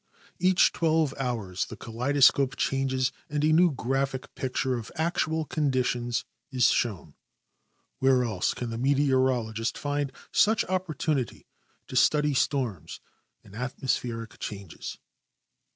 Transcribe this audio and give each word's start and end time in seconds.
Each 0.39 0.71
twelve 0.71 1.13
hours 1.19 1.65
the 1.65 1.77
kaleidoscope 1.77 2.55
changes 2.55 3.11
and 3.29 3.43
a 3.43 3.53
new 3.53 3.69
graphic 3.71 4.33
picture 4.33 4.73
of 4.75 4.91
actual 4.95 5.45
conditions 5.45 6.25
is 6.49 6.71
shown. 6.71 7.13
Where 7.99 8.23
else 8.23 8.55
can 8.55 8.71
the 8.71 8.79
me 8.79 8.95
teorologist 8.95 9.77
find 9.77 10.11
such 10.31 10.65
opportunity 10.65 11.45
to 11.87 11.95
study 11.95 12.33
storms 12.33 12.99
and 13.43 13.53
atmos 13.53 13.95
pheric 13.99 14.39
changes 14.39 14.97